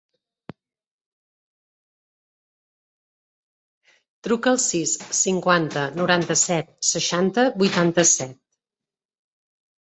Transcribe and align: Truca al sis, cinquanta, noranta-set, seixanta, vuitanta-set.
Truca 4.29 4.51
al 4.53 4.57
sis, 4.63 4.95
cinquanta, 5.19 5.85
noranta-set, 6.01 6.73
seixanta, 6.95 7.45
vuitanta-set. 7.61 8.35